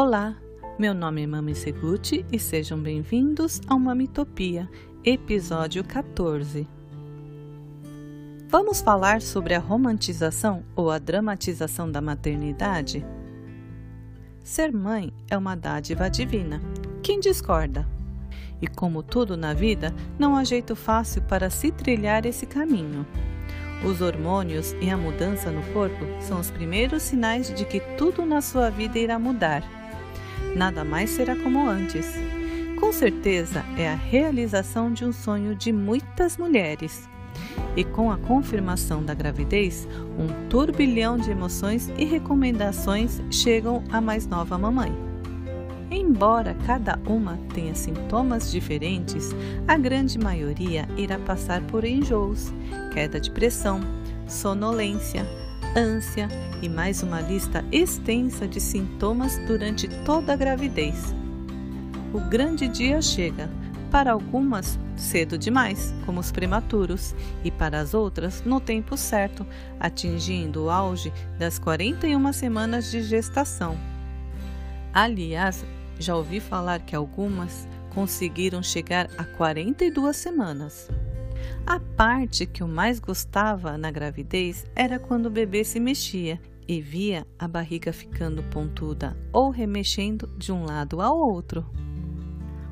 Olá, 0.00 0.36
meu 0.78 0.94
nome 0.94 1.24
é 1.24 1.26
Mami 1.26 1.56
Seguti 1.56 2.24
e 2.30 2.38
sejam 2.38 2.78
bem-vindos 2.78 3.60
ao 3.66 3.80
Mamitopia, 3.80 4.70
episódio 5.04 5.82
14. 5.82 6.68
Vamos 8.46 8.80
falar 8.80 9.20
sobre 9.20 9.54
a 9.54 9.58
romantização 9.58 10.62
ou 10.76 10.88
a 10.88 11.00
dramatização 11.00 11.90
da 11.90 12.00
maternidade? 12.00 13.04
Ser 14.44 14.72
mãe 14.72 15.12
é 15.28 15.36
uma 15.36 15.56
dádiva 15.56 16.08
divina. 16.08 16.62
Quem 17.02 17.18
discorda? 17.18 17.84
E 18.62 18.68
como 18.68 19.02
tudo 19.02 19.36
na 19.36 19.52
vida, 19.52 19.92
não 20.16 20.36
há 20.36 20.44
jeito 20.44 20.76
fácil 20.76 21.22
para 21.22 21.50
se 21.50 21.72
trilhar 21.72 22.24
esse 22.24 22.46
caminho. 22.46 23.04
Os 23.84 24.00
hormônios 24.00 24.76
e 24.80 24.90
a 24.90 24.96
mudança 24.96 25.50
no 25.50 25.62
corpo 25.72 26.04
são 26.20 26.38
os 26.38 26.52
primeiros 26.52 27.02
sinais 27.02 27.52
de 27.52 27.64
que 27.64 27.80
tudo 27.96 28.24
na 28.24 28.40
sua 28.40 28.70
vida 28.70 28.96
irá 28.96 29.18
mudar 29.18 29.77
nada 30.58 30.84
mais 30.84 31.10
será 31.10 31.36
como 31.36 31.68
antes. 31.68 32.12
Com 32.80 32.92
certeza 32.92 33.64
é 33.76 33.88
a 33.88 33.94
realização 33.94 34.92
de 34.92 35.04
um 35.04 35.12
sonho 35.12 35.54
de 35.54 35.72
muitas 35.72 36.36
mulheres. 36.36 37.08
E 37.76 37.84
com 37.84 38.10
a 38.10 38.18
confirmação 38.18 39.04
da 39.04 39.14
gravidez, 39.14 39.86
um 40.18 40.48
turbilhão 40.48 41.16
de 41.16 41.30
emoções 41.30 41.88
e 41.96 42.04
recomendações 42.04 43.22
chegam 43.30 43.84
à 43.90 44.00
mais 44.00 44.26
nova 44.26 44.58
mamãe. 44.58 44.92
Embora 45.90 46.56
cada 46.66 46.98
uma 47.06 47.38
tenha 47.54 47.74
sintomas 47.74 48.50
diferentes, 48.50 49.30
a 49.66 49.78
grande 49.78 50.18
maioria 50.18 50.88
irá 50.96 51.18
passar 51.20 51.62
por 51.62 51.84
enjoos, 51.84 52.52
queda 52.92 53.20
de 53.20 53.30
pressão, 53.30 53.80
sonolência, 54.26 55.24
ânsia 55.76 56.28
e 56.62 56.68
mais 56.68 57.02
uma 57.02 57.20
lista 57.20 57.64
extensa 57.70 58.46
de 58.46 58.60
sintomas 58.60 59.38
durante 59.46 59.88
toda 60.04 60.32
a 60.32 60.36
gravidez. 60.36 61.14
O 62.12 62.20
grande 62.20 62.68
dia 62.68 63.02
chega, 63.02 63.50
para 63.90 64.12
algumas 64.12 64.78
cedo 64.96 65.38
demais, 65.38 65.94
como 66.04 66.20
os 66.20 66.32
prematuros, 66.32 67.14
e 67.44 67.50
para 67.50 67.80
as 67.80 67.94
outras 67.94 68.42
no 68.44 68.60
tempo 68.60 68.96
certo, 68.96 69.46
atingindo 69.78 70.64
o 70.64 70.70
auge 70.70 71.12
das 71.38 71.58
41 71.58 72.32
semanas 72.32 72.90
de 72.90 73.02
gestação. 73.02 73.76
Aliás, 74.92 75.64
já 75.98 76.16
ouvi 76.16 76.40
falar 76.40 76.80
que 76.80 76.96
algumas 76.96 77.68
conseguiram 77.94 78.62
chegar 78.62 79.08
a 79.16 79.24
42 79.24 80.16
semanas. 80.16 80.88
A 81.70 81.78
parte 81.78 82.46
que 82.46 82.62
eu 82.62 82.66
mais 82.66 82.98
gostava 82.98 83.76
na 83.76 83.90
gravidez 83.90 84.64
era 84.74 84.98
quando 84.98 85.26
o 85.26 85.30
bebê 85.30 85.62
se 85.62 85.78
mexia 85.78 86.40
e 86.66 86.80
via 86.80 87.26
a 87.38 87.46
barriga 87.46 87.92
ficando 87.92 88.42
pontuda 88.44 89.14
ou 89.30 89.50
remexendo 89.50 90.30
de 90.38 90.50
um 90.50 90.64
lado 90.64 91.02
ao 91.02 91.18
outro. 91.18 91.66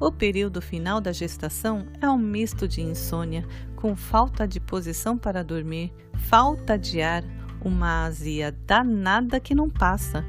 O 0.00 0.10
período 0.10 0.62
final 0.62 1.02
da 1.02 1.12
gestação 1.12 1.86
é 2.00 2.08
um 2.08 2.16
misto 2.16 2.66
de 2.66 2.80
insônia, 2.80 3.46
com 3.76 3.94
falta 3.94 4.48
de 4.48 4.58
posição 4.58 5.18
para 5.18 5.44
dormir, 5.44 5.92
falta 6.14 6.78
de 6.78 7.02
ar, 7.02 7.22
uma 7.62 8.06
azia 8.06 8.56
danada 8.66 9.38
que 9.38 9.54
não 9.54 9.68
passa 9.68 10.24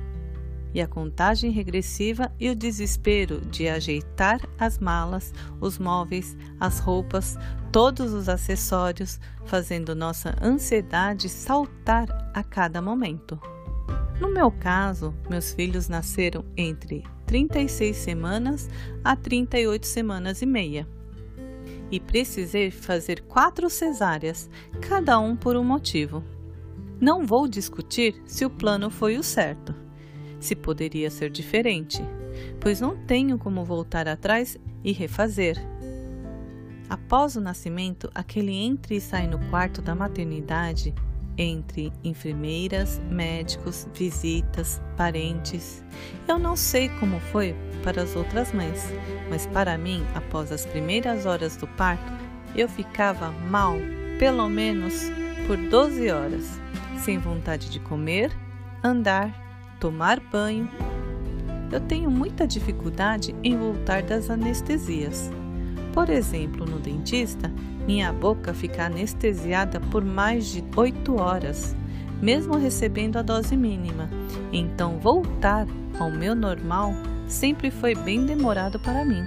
e 0.74 0.82
a 0.82 0.88
contagem 0.88 1.52
regressiva 1.52 2.32
e 2.40 2.50
o 2.50 2.56
desespero 2.56 3.42
de 3.42 3.68
ajeitar 3.68 4.40
as 4.58 4.78
malas, 4.78 5.34
os 5.60 5.78
móveis, 5.78 6.38
as 6.60 6.80
roupas, 6.80 7.38
todos 7.72 8.14
os 8.14 8.30
acessórios, 8.30 9.20
fazendo 9.46 9.96
nossa 9.96 10.36
ansiedade 10.42 11.30
saltar 11.30 12.32
a 12.34 12.44
cada 12.44 12.82
momento. 12.82 13.40
No 14.20 14.32
meu 14.32 14.52
caso, 14.52 15.14
meus 15.30 15.54
filhos 15.54 15.88
nasceram 15.88 16.44
entre 16.56 17.04
36 17.26 17.96
semanas 17.96 18.70
a 19.04 19.16
38 19.16 19.88
semanas 19.88 20.42
e 20.42 20.46
meia. 20.46 20.88
E 21.92 22.00
precisei 22.00 22.70
fazer 22.70 23.22
quatro 23.22 23.70
cesáreas, 23.70 24.50
cada 24.82 25.18
um 25.20 25.36
por 25.36 25.56
um 25.56 25.64
motivo. 25.64 26.24
Não 27.00 27.26
vou 27.26 27.48
discutir 27.48 28.22
se 28.26 28.46
o 28.46 28.50
plano 28.50 28.90
foi 28.90 29.18
o 29.18 29.24
certo 29.24 29.89
se 30.40 30.56
poderia 30.56 31.10
ser 31.10 31.30
diferente, 31.30 32.02
pois 32.60 32.80
não 32.80 32.96
tenho 32.96 33.38
como 33.38 33.64
voltar 33.64 34.08
atrás 34.08 34.58
e 34.84 34.92
refazer. 34.92 35.58
Após 36.90 37.36
o 37.36 37.42
nascimento, 37.42 38.10
aquele 38.16 38.54
entre 38.54 38.96
e 38.96 39.02
sai 39.02 39.28
no 39.28 39.40
quarto 39.50 39.82
da 39.82 39.94
maternidade, 39.94 40.94
entre 41.38 41.94
enfermeiras, 42.04 43.00
médicos, 43.10 43.88
visitas, 43.94 44.82
parentes. 44.98 45.84
Eu 46.28 46.38
não 46.38 46.56
sei 46.56 46.90
como 47.00 47.20
foi 47.20 47.56
para 47.84 48.02
as 48.02 48.16
outras 48.16 48.52
mães, 48.52 48.84
mas 49.30 49.46
para 49.46 49.78
mim, 49.78 50.04
após 50.14 50.52
as 50.52 50.66
primeiras 50.66 51.26
horas 51.26 51.56
do 51.56 51.68
parto, 51.68 52.12
eu 52.56 52.68
ficava 52.68 53.32
mal, 53.50 53.76
pelo 54.18 54.50
menos 54.50 55.04
por 55.48 55.56
12 55.58 56.10
horas, 56.10 56.60
sem 56.98 57.18
vontade 57.18 57.70
de 57.70 57.80
comer, 57.80 58.36
andar 58.84 59.49
tomar 59.80 60.20
banho. 60.20 60.70
Eu 61.72 61.80
tenho 61.80 62.10
muita 62.10 62.48
dificuldade 62.48 63.36
em 63.44 63.58
voltar 63.58 64.04
das 64.04 64.30
anestesias. 64.30 65.32
Por 65.94 66.10
exemplo, 66.10 66.66
no 66.66 66.80
dentista, 66.80 67.52
minha 67.88 68.12
boca 68.12 68.54
fica 68.54 68.86
anestesiada 68.86 69.80
por 69.80 70.04
mais 70.04 70.48
de 70.48 70.64
8 70.76 71.16
horas, 71.16 71.76
mesmo 72.22 72.58
recebendo 72.58 73.18
a 73.18 73.22
dose 73.22 73.56
mínima. 73.56 74.10
Então, 74.52 75.00
voltar 75.00 75.66
ao 76.00 76.12
meu 76.12 76.36
normal 76.36 76.94
sempre 77.28 77.72
foi 77.72 77.96
bem 77.96 78.26
demorado 78.26 78.80
para 78.80 79.06
mim. 79.06 79.24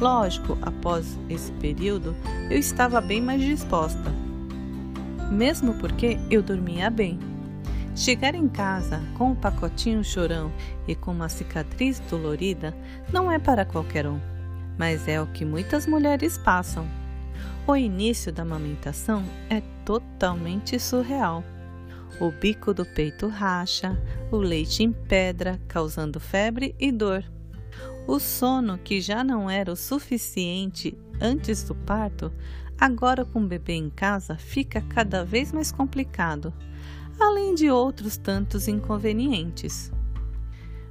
Lógico, 0.00 0.56
após 0.62 1.18
esse 1.28 1.50
período, 1.52 2.14
eu 2.50 2.58
estava 2.58 3.00
bem 3.00 3.20
mais 3.20 3.40
disposta, 3.40 4.12
mesmo 5.30 5.74
porque 5.74 6.18
eu 6.30 6.42
dormia 6.42 6.88
bem. 6.88 7.18
Chegar 7.98 8.36
em 8.36 8.46
casa 8.46 9.02
com 9.14 9.32
um 9.32 9.34
pacotinho 9.34 10.04
chorão 10.04 10.52
e 10.86 10.94
com 10.94 11.10
uma 11.10 11.28
cicatriz 11.28 11.98
dolorida 12.08 12.72
não 13.12 13.28
é 13.30 13.40
para 13.40 13.64
qualquer 13.64 14.06
um, 14.06 14.20
mas 14.78 15.08
é 15.08 15.20
o 15.20 15.26
que 15.26 15.44
muitas 15.44 15.84
mulheres 15.84 16.38
passam. 16.38 16.86
O 17.66 17.74
início 17.74 18.32
da 18.32 18.42
amamentação 18.42 19.24
é 19.50 19.60
totalmente 19.84 20.78
surreal. 20.78 21.42
O 22.20 22.30
bico 22.30 22.72
do 22.72 22.86
peito 22.86 23.26
racha, 23.26 24.00
o 24.30 24.36
leite 24.36 24.84
em 24.84 24.92
pedra, 24.92 25.60
causando 25.66 26.20
febre 26.20 26.76
e 26.78 26.92
dor. 26.92 27.24
O 28.06 28.20
sono, 28.20 28.78
que 28.78 29.00
já 29.00 29.24
não 29.24 29.50
era 29.50 29.72
o 29.72 29.76
suficiente 29.76 30.96
antes 31.20 31.64
do 31.64 31.74
parto, 31.74 32.32
agora 32.78 33.24
com 33.24 33.40
o 33.40 33.48
bebê 33.48 33.72
em 33.72 33.90
casa 33.90 34.36
fica 34.36 34.80
cada 34.82 35.24
vez 35.24 35.50
mais 35.50 35.72
complicado 35.72 36.54
além 37.18 37.54
de 37.54 37.70
outros 37.70 38.16
tantos 38.16 38.68
inconvenientes. 38.68 39.92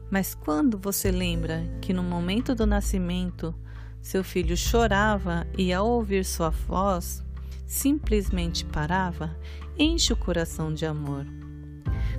Mas 0.10 0.34
quando 0.34 0.78
você 0.78 1.12
lembra 1.12 1.64
que 1.82 1.94
no 1.94 2.04
momento 2.04 2.56
do 2.56 2.66
nascimento 2.66 3.54
seu 4.02 4.24
filho 4.24 4.56
chorava 4.56 5.46
e 5.58 5.74
ao 5.74 5.88
ouvir 5.88 6.24
sua 6.24 6.50
voz 6.50 7.24
simplesmente 7.66 8.64
parava, 8.64 9.36
enche 9.78 10.14
o 10.14 10.18
coração 10.18 10.74
de 10.74 10.86
amor. 10.86 11.26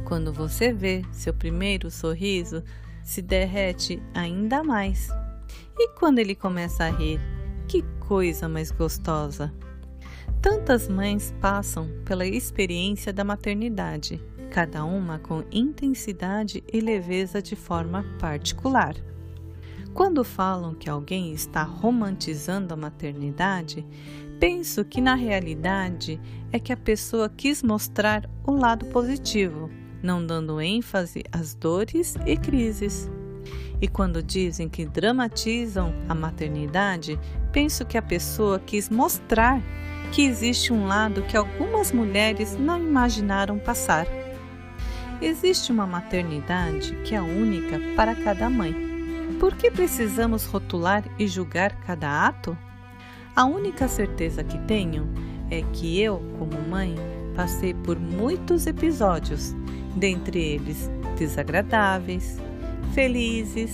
Quando 0.05 0.33
você 0.33 0.73
vê 0.73 1.03
seu 1.11 1.33
primeiro 1.33 1.91
sorriso, 1.91 2.63
se 3.03 3.23
derrete 3.23 4.03
ainda 4.13 4.63
mais. 4.63 5.09
E 5.79 5.89
quando 5.95 6.19
ele 6.19 6.35
começa 6.35 6.85
a 6.85 6.91
rir, 6.91 7.21
que 7.67 7.83
coisa 8.01 8.49
mais 8.49 8.71
gostosa! 8.71 9.53
Tantas 10.41 10.89
mães 10.89 11.35
passam 11.41 11.89
pela 12.05 12.27
experiência 12.27 13.13
da 13.13 13.25
maternidade, 13.25 14.21
cada 14.51 14.85
uma 14.85 15.19
com 15.19 15.45
intensidade 15.51 16.63
e 16.73 16.81
leveza 16.81 17.43
de 17.43 17.57
forma 17.57 18.05
particular. 18.19 18.95
Quando 19.93 20.23
falam 20.23 20.75
que 20.75 20.89
alguém 20.89 21.33
está 21.33 21.63
romantizando 21.63 22.73
a 22.73 22.77
maternidade, 22.77 23.85
penso 24.39 24.85
que 24.85 25.01
na 25.01 25.15
realidade 25.15 26.21
é 26.53 26.59
que 26.59 26.73
a 26.73 26.77
pessoa 26.77 27.29
quis 27.29 27.63
mostrar 27.63 28.29
o 28.47 28.53
lado 28.53 28.87
positivo, 28.87 29.69
não 30.03 30.25
dando 30.25 30.61
ênfase 30.61 31.25
às 31.33 31.55
dores 31.55 32.15
e 32.25 32.37
crises. 32.37 33.11
E 33.81 33.89
quando 33.89 34.23
dizem 34.23 34.69
que 34.69 34.87
dramatizam 34.87 35.93
a 36.09 36.15
maternidade, 36.15 37.19
penso 37.53 37.85
que 37.85 37.99
a 37.99 38.03
pessoa 38.03 38.59
quis 38.59 38.89
mostrar 38.89 39.61
que 40.13 40.25
existe 40.25 40.73
um 40.73 40.87
lado 40.87 41.23
que 41.23 41.37
algumas 41.37 41.93
mulheres 41.93 42.57
não 42.59 42.79
imaginaram 42.79 43.59
passar. 43.59 44.07
Existe 45.21 45.73
uma 45.73 45.87
maternidade 45.87 46.95
que 47.05 47.15
é 47.15 47.21
única 47.21 47.81
para 47.97 48.15
cada 48.15 48.49
mãe. 48.49 48.75
Por 49.41 49.55
que 49.55 49.71
precisamos 49.71 50.45
rotular 50.45 51.05
e 51.19 51.27
julgar 51.27 51.73
cada 51.81 52.27
ato? 52.27 52.57
A 53.35 53.45
única 53.45 53.87
certeza 53.89 54.43
que 54.43 54.59
tenho 54.61 55.09
é 55.51 55.63
que 55.73 56.01
eu, 56.01 56.19
como 56.39 56.61
mãe, 56.69 56.95
passei 57.35 57.73
por 57.73 57.99
muitos 57.99 58.67
episódios, 58.67 59.55
dentre 59.97 60.41
eles 60.41 60.91
desagradáveis, 61.17 62.39
felizes, 62.95 63.73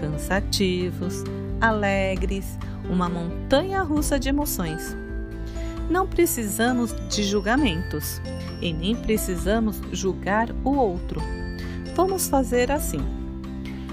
cansativos, 0.00 1.24
alegres, 1.60 2.58
uma 2.88 3.08
montanha 3.08 3.82
russa 3.82 4.18
de 4.18 4.28
emoções. 4.28 4.96
Não 5.90 6.06
precisamos 6.06 6.94
de 7.08 7.24
julgamentos 7.24 8.22
e 8.62 8.72
nem 8.72 8.94
precisamos 8.94 9.82
julgar 9.90 10.48
o 10.64 10.70
outro. 10.70 11.20
Vamos 11.96 12.28
fazer 12.28 12.70
assim. 12.70 13.00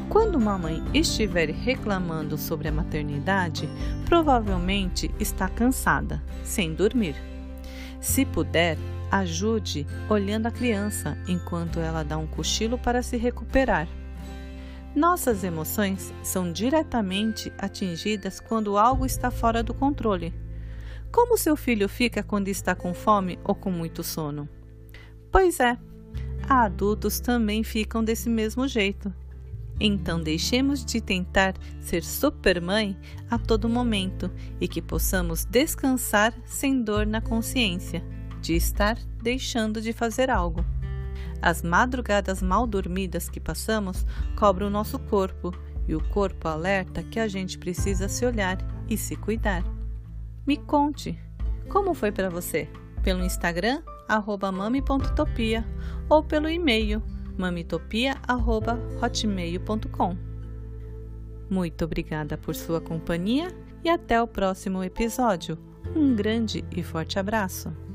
Quando 0.07 0.35
uma 0.35 0.59
mãe 0.59 0.83
estiver 0.93 1.49
reclamando 1.49 2.37
sobre 2.37 2.67
a 2.67 2.71
maternidade, 2.71 3.67
provavelmente 4.05 5.09
está 5.19 5.49
cansada, 5.49 6.21
sem 6.43 6.71
dormir. 6.71 7.15
Se 7.99 8.23
puder, 8.25 8.77
ajude 9.09 9.87
olhando 10.07 10.45
a 10.45 10.51
criança 10.51 11.17
enquanto 11.27 11.79
ela 11.79 12.03
dá 12.03 12.15
um 12.15 12.27
cochilo 12.27 12.77
para 12.77 13.01
se 13.01 13.17
recuperar. 13.17 13.87
Nossas 14.95 15.43
emoções 15.43 16.13
são 16.21 16.51
diretamente 16.51 17.51
atingidas 17.57 18.39
quando 18.39 18.77
algo 18.77 19.03
está 19.03 19.31
fora 19.31 19.63
do 19.63 19.73
controle. 19.73 20.46
Como 21.11 21.37
seu 21.37 21.55
filho 21.55 21.87
fica 21.87 22.21
quando 22.21 22.47
está 22.47 22.75
com 22.75 22.93
fome 22.93 23.39
ou 23.43 23.55
com 23.55 23.71
muito 23.71 24.03
sono? 24.03 24.47
Pois 25.31 25.59
é, 25.59 25.77
adultos 26.47 27.19
também 27.19 27.63
ficam 27.63 28.03
desse 28.03 28.29
mesmo 28.29 28.67
jeito. 28.67 29.13
Então 29.79 30.19
deixemos 30.19 30.83
de 30.83 30.99
tentar 30.99 31.53
ser 31.79 32.03
supermãe 32.03 32.97
a 33.29 33.37
todo 33.37 33.69
momento 33.69 34.31
e 34.59 34.67
que 34.67 34.81
possamos 34.81 35.45
descansar 35.45 36.33
sem 36.45 36.81
dor 36.81 37.05
na 37.05 37.21
consciência 37.21 38.03
de 38.41 38.55
estar 38.55 38.97
deixando 39.21 39.81
de 39.81 39.93
fazer 39.93 40.29
algo. 40.29 40.65
As 41.41 41.61
madrugadas 41.61 42.41
mal 42.41 42.65
dormidas 42.65 43.29
que 43.29 43.39
passamos 43.39 44.05
cobram 44.35 44.67
o 44.67 44.71
nosso 44.71 44.97
corpo 44.97 45.53
e 45.87 45.95
o 45.95 46.03
corpo 46.09 46.47
alerta 46.47 47.03
que 47.03 47.19
a 47.19 47.27
gente 47.27 47.57
precisa 47.57 48.07
se 48.07 48.25
olhar 48.25 48.57
e 48.89 48.97
se 48.97 49.15
cuidar. 49.15 49.76
Me 50.47 50.57
conte, 50.57 51.19
como 51.69 51.93
foi 51.93 52.11
para 52.11 52.29
você? 52.29 52.67
Pelo 53.03 53.23
Instagram, 53.23 53.83
arroba 54.07 54.51
mami.topia 54.51 55.63
ou 56.09 56.23
pelo 56.23 56.49
e-mail 56.49 57.03
mamitopia.hotmail.com. 57.37 60.17
Muito 61.49 61.85
obrigada 61.85 62.37
por 62.37 62.53
sua 62.55 62.81
companhia 62.81 63.47
e 63.83 63.89
até 63.89 64.21
o 64.21 64.27
próximo 64.27 64.83
episódio. 64.83 65.57
Um 65.95 66.13
grande 66.15 66.65
e 66.71 66.81
forte 66.81 67.19
abraço! 67.19 67.86